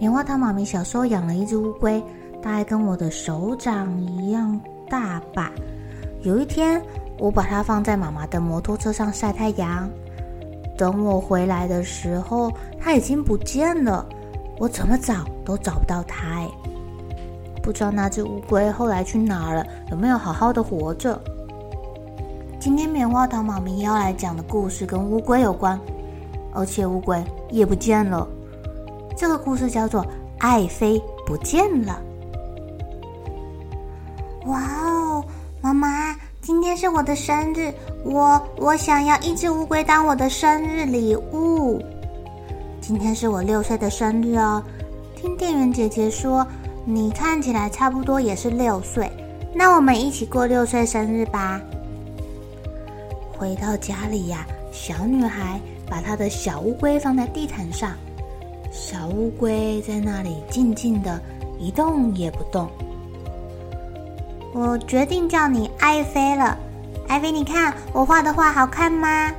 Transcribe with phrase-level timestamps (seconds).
[0.00, 2.02] 棉花糖妈咪小时候养了一只乌龟，
[2.40, 5.52] 大概跟我的手掌一样大吧。
[6.22, 6.82] 有一天，
[7.18, 9.86] 我把它放在妈妈的摩托车上晒太阳。
[10.74, 14.06] 等我回来的时候，它已经不见了。
[14.58, 16.48] 我怎么找都找不到它，哎，
[17.62, 21.20] 不知道那只乌龟后来去哪儿了，有没有好好的活着？
[22.58, 25.78] 今天棉花糖妈咪要来讲的故事跟乌龟有关，
[26.54, 28.26] 而且乌龟也不见了。
[29.20, 30.02] 这个故事叫做
[30.38, 32.00] 《爱妃不见了》。
[34.48, 35.22] 哇哦，
[35.60, 37.70] 妈妈，今天是我的生日，
[38.02, 41.78] 我我想要一只乌龟当我的生日礼物。
[42.80, 44.62] 今天是我六岁的生日哦，
[45.14, 46.46] 听店员姐姐说，
[46.86, 49.12] 你看起来差不多也是六岁，
[49.54, 51.60] 那我们一起过六岁生日吧。
[53.36, 57.92] 回到家里呀，小女孩把她的小乌龟放在地毯上。
[58.70, 61.20] 小乌龟在那里静静的，
[61.58, 62.68] 一动也不动。
[64.54, 66.56] 我决定叫你爱妃了，
[67.08, 69.32] 爱妃，你看我画的画好看吗？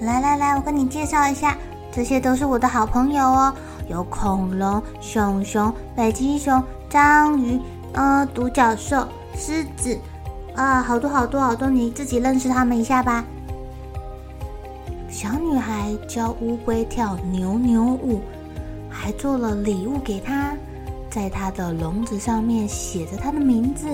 [0.00, 1.56] 来来来，我跟你介绍一下，
[1.92, 3.54] 这些都是我的好朋友哦，
[3.88, 7.60] 有恐龙、熊熊、北极熊、章鱼，
[7.94, 9.98] 呃，独角兽、狮子，
[10.54, 13.24] 啊、好多好多好多，你自己认识他们一下吧。
[15.08, 18.20] 小女孩教乌龟跳扭扭舞。
[19.02, 20.56] 还做了礼物给他，
[21.10, 23.88] 在他的笼子上面写着他的名字，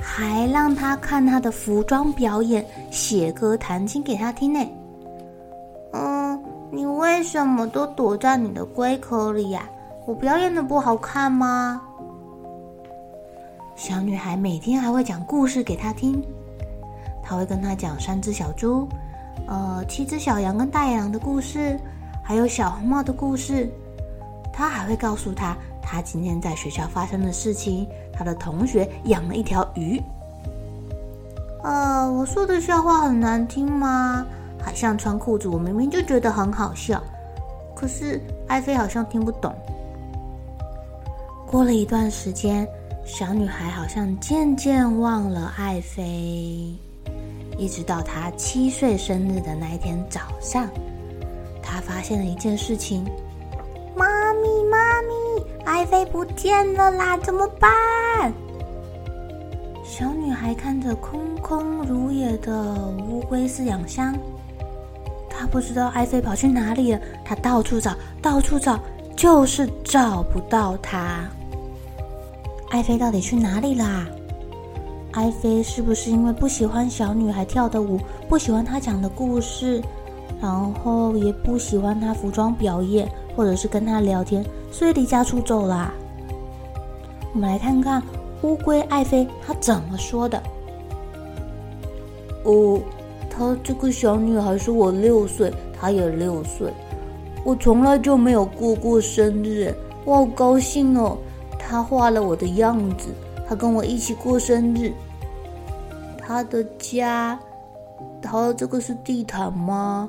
[0.00, 4.60] 还让他看他的服装表演，写歌弹琴给他听呢。
[5.94, 9.68] 嗯，你为什么都躲在你的龟壳里呀？
[10.06, 11.82] 我表演的不好看吗？
[13.74, 16.22] 小女孩每天还会讲故事给他听，
[17.20, 18.88] 她会跟他讲三只小猪，
[19.48, 21.76] 呃，七只小羊跟大野狼的故事。
[22.22, 23.72] 还有小红帽的故事，
[24.58, 27.86] 他还会告诉他他今天在学校发生的事情。
[28.12, 30.02] 他的同学养了一条鱼。
[31.62, 34.26] 呃，我说的笑话很难听吗？
[34.60, 37.00] 海象穿裤子，我明明就觉得很好笑，
[37.76, 39.54] 可是爱妃好像听不懂。
[41.46, 42.66] 过了一段时间，
[43.04, 46.74] 小女孩好像渐渐忘了爱妃，
[47.56, 50.68] 一直到她七岁生日的那一天早上。
[51.62, 53.04] 她发现了一件事情，
[55.68, 58.32] 爱妃不见了啦，怎么办？
[59.84, 62.74] 小女孩看着空空如也的
[63.06, 64.16] 乌龟饲养箱，
[65.28, 67.00] 她不知道爱妃跑去哪里了。
[67.22, 68.80] 她到处找，到处找，
[69.14, 71.28] 就是找不到她。
[72.70, 74.06] 爱妃到底去哪里啦？
[75.12, 79.82] 爱妃是不是因为不喜欢小女孩跳的舞，不喜欢她讲的故事？
[80.40, 85.92] 然后也不喜欢他服装表演，或者是跟他聊天，所以离家出走啦。
[87.34, 88.02] 我们来看看
[88.42, 90.42] 乌龟爱妃她怎么说的。
[92.44, 92.80] 哦，
[93.28, 96.72] 她这个小女孩说我六岁，她也六岁，
[97.44, 99.74] 我从来就没有过过生日，
[100.04, 101.18] 我好高兴哦。
[101.58, 103.08] 她画了我的样子，
[103.46, 104.92] 她跟我一起过生日。
[106.16, 107.38] 她的家，
[108.22, 110.08] 她这个是地毯吗？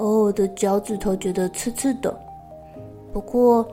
[0.00, 2.18] 哦，我的脚趾头觉得刺刺的，
[3.12, 3.66] 不过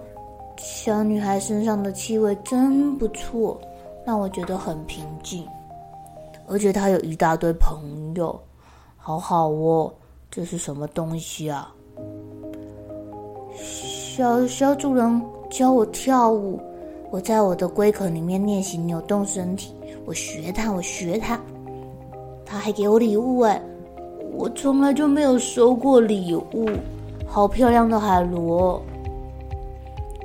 [0.57, 3.57] 小女孩身上的气味真不错，
[4.05, 5.47] 让我觉得很平静。
[6.45, 8.37] 而且她有一大堆朋友，
[8.97, 9.93] 好好哦。
[10.29, 11.73] 这是什么东西啊？
[13.55, 16.59] 小小主人教我跳舞，
[17.09, 19.73] 我在我的龟壳里面练习扭动身体，
[20.05, 21.39] 我学他，我学他。
[22.45, 23.63] 他还给我礼物哎。
[24.37, 26.69] 我从来就没有收过礼物，
[27.25, 28.79] 好漂亮的海螺！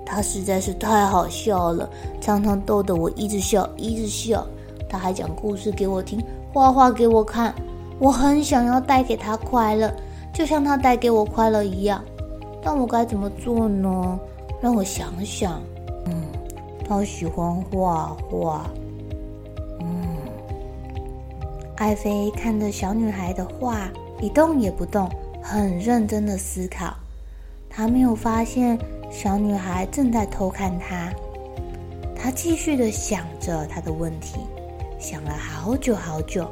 [0.05, 1.89] 他实在是太好笑了，
[2.21, 4.47] 常常逗得我一直笑，一直笑。
[4.87, 6.23] 他还讲故事给我听，
[6.53, 7.55] 画画给我看。
[7.99, 9.91] 我很想要带给他快乐，
[10.35, 12.05] 就像他带给我快乐一样。
[12.63, 14.21] 但我该怎么做呢？
[14.61, 15.59] 让我想想。
[16.05, 16.13] 嗯，
[16.87, 18.67] 他喜欢画画。
[19.81, 20.05] 嗯，
[21.77, 23.89] 艾菲看着小女孩的画，
[24.23, 25.11] 一动也不动，
[25.43, 26.95] 很认真的思考。
[27.69, 28.79] 他没有发现
[29.11, 31.13] 小女孩正在偷看他。
[32.15, 34.39] 他继续的想着他的问题，
[34.97, 36.47] 想了好久好久。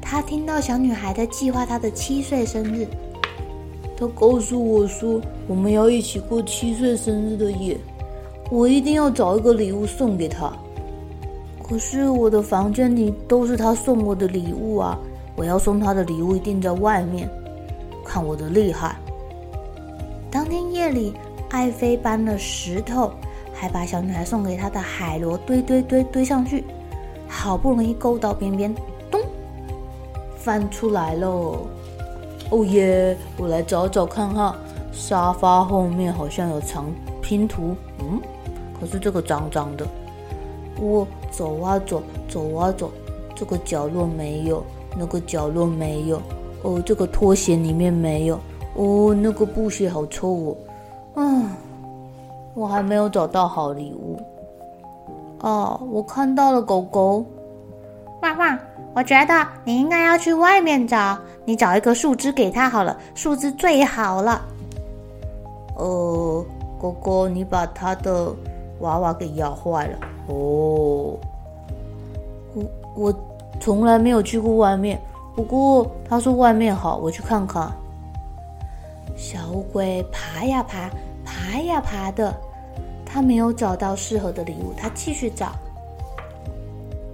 [0.00, 2.88] 他听到小女孩在计划她的七岁生日。
[3.94, 7.76] 他告诉我说，我们要一起过七岁生日的夜，
[8.50, 10.50] 我一定要找一个礼物送给她。
[11.62, 14.98] 可是我的房间里都是他送我的礼物啊！
[15.40, 17.26] 我要送他的礼物一定在外面，
[18.04, 18.94] 看我的厉害。
[20.30, 21.14] 当天夜里，
[21.48, 23.10] 爱妃搬了石头，
[23.54, 26.62] 还把小女孩送给她的海螺堆堆堆堆上去，
[27.26, 28.74] 好不容易勾到边边，
[29.10, 29.18] 咚，
[30.36, 31.66] 翻出来喽！
[32.50, 33.16] 哦耶！
[33.38, 34.54] 我来找找看哈，
[34.92, 36.84] 沙发后面好像有藏
[37.22, 38.20] 拼图，嗯，
[38.78, 39.86] 可是这个脏脏的。
[40.78, 42.90] 我走啊走，走啊走，
[43.34, 44.62] 这个角落没有，
[44.96, 46.20] 那个角落没有，
[46.62, 48.38] 哦，这个拖鞋里面没有。
[48.74, 50.56] 哦，那个布鞋好臭哦！
[51.14, 51.56] 啊，
[52.54, 54.16] 我还没有找到好礼物。
[55.40, 57.24] 哦，我看到了狗狗。
[58.22, 58.58] 汪汪，
[58.94, 64.40] 我觉得你应该要去外面找，你找一个树枝给它好了，树枝最好了。
[65.76, 66.44] 呃，
[66.80, 68.32] 狗狗，你把它的
[68.80, 69.98] 娃娃给咬坏了。
[70.28, 71.18] 哦，
[72.54, 72.64] 我
[72.94, 73.14] 我
[73.60, 75.00] 从来没有去过外面，
[75.36, 77.70] 不过他说外面好，我去看看。
[79.14, 80.90] 小乌龟爬呀爬，
[81.24, 82.34] 爬呀爬的，
[83.04, 85.52] 它没有找到适合的礼物，它继续找。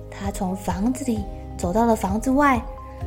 [0.08, 1.25] 它从房子里
[1.58, 2.62] 走到了房子外，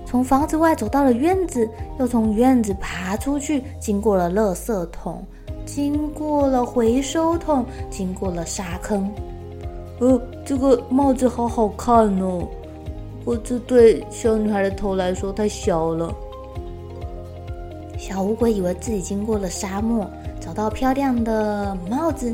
[0.05, 5.23] 从房子外走到了院子，又从院子爬出去，经过了垃圾桶，
[5.65, 9.09] 经过了回收桶，经过了沙坑。
[9.99, 12.47] 呃，这个帽子好好看哦，
[13.19, 16.13] 不过这对小女孩的头来说太小了。
[17.97, 22.33] 小乌龟以为自己经过了沙漠，找到漂亮的帽子，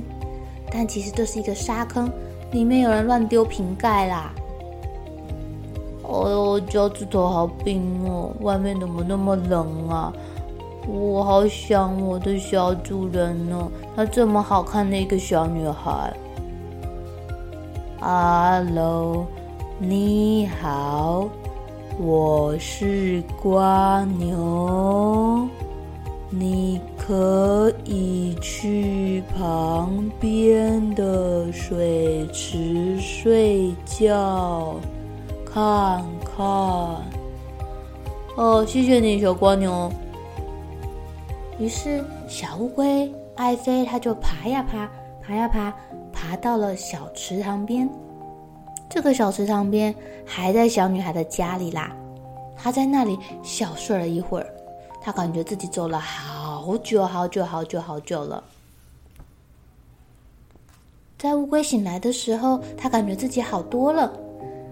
[0.71, 2.09] 但其实这是一个沙坑，
[2.51, 4.31] 里面有人乱丢瓶盖啦。
[6.03, 8.31] 哎呦，脚趾头好冰哦！
[8.41, 10.13] 外面怎么那么冷啊？
[10.87, 16.13] 我好想我的小主人呢，她这么好看的一个小女孩。
[17.99, 19.25] Hello，
[19.77, 21.27] 你好，
[21.99, 25.45] 我是蜗牛。
[26.29, 34.75] 你可以去旁边的水池睡觉，
[35.45, 36.45] 看看。
[38.37, 39.91] 哦，谢谢你，小蜗牛。
[41.59, 44.89] 于是，小乌龟艾菲它就爬呀爬，
[45.21, 45.73] 爬呀爬，
[46.13, 47.89] 爬到了小池塘边。
[48.95, 49.93] 这个小池塘边
[50.25, 51.93] 还在小女孩的家里啦。
[52.55, 54.47] 她在那里小睡了一会儿。
[55.01, 58.41] 她感觉自己走了好久好久好久好久了。
[61.17, 64.13] 在乌龟醒来的时候，他感觉自己好多了。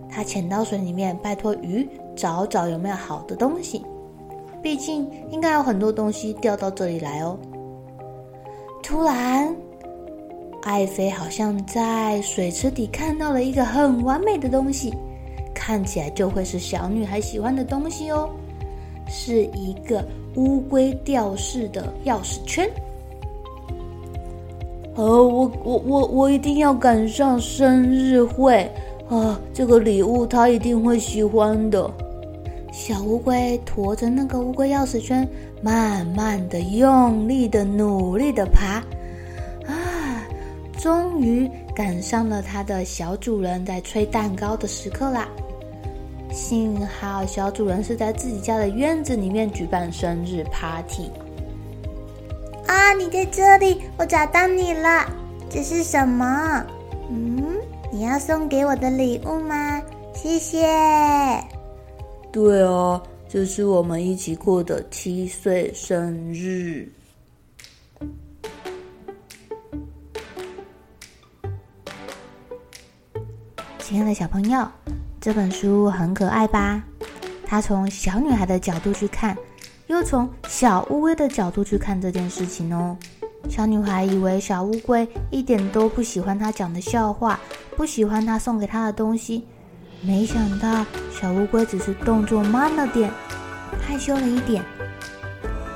[0.09, 3.83] 他潜到水里面，拜托鱼找找有没有好的东西。
[4.61, 7.37] 毕竟应该有很多东西掉到这里来哦。
[8.81, 9.53] 突然，
[10.63, 14.93] 艾菲好像在水池底看到了一个很完美的东西，
[15.53, 18.29] 看起来就会是小女孩喜欢的东西哦，
[19.07, 20.03] 是一个。
[20.35, 22.67] 乌龟吊饰的钥匙圈。
[24.95, 28.67] 哦，我我我我一定要赶上生日会
[29.09, 29.39] 啊！
[29.53, 31.87] 这个礼物他一定会喜欢的。
[32.71, 35.27] 小乌龟驮着那个乌龟钥匙圈，
[35.61, 38.83] 慢慢的、用力的、努力的爬，
[40.83, 45.29] 终于赶上了他的小主人在吹蛋糕的时刻啦！
[46.29, 51.09] 幸好小主人是在自己家的院子里面举办生日 party。
[52.67, 55.09] 啊，你在这里，我找到你了。
[55.49, 56.65] 这是什么？
[57.09, 57.45] 嗯，
[57.89, 59.81] 你要送给我的礼物吗？
[60.13, 60.67] 谢谢。
[62.29, 66.91] 对哦，这是我们一起过的七岁生日。
[73.93, 74.67] 亲爱的小朋友。
[75.21, 76.81] 这本书很可爱吧？
[77.45, 79.37] 它从小女孩的角度去看，
[79.85, 82.97] 又从小乌龟的角度去看这件事情哦。
[83.47, 87.39] 小女孩以为小乌龟一点都不喜欢她讲的笑话，
[87.77, 89.45] 不喜欢她送给她的东西。
[90.01, 93.11] 没想到小乌龟只是动作慢了点，
[93.79, 94.63] 害羞了一点。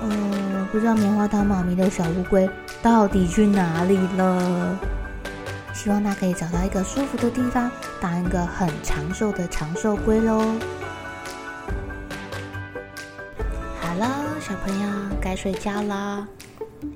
[0.02, 2.50] 呃，不知道棉花糖妈咪的小乌龟
[2.82, 4.76] 到底去哪里了？
[5.88, 10.42] 希望它可以找到一个舒服的地方，当一个很长寿的长寿龟喽。
[13.80, 14.90] 好了，小朋友
[15.22, 16.28] 该睡觉了，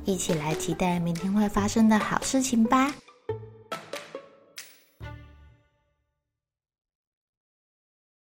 [0.04, 2.92] 一起来期待明天会发生的好事情吧。